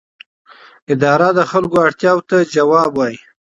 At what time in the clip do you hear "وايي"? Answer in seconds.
2.95-3.17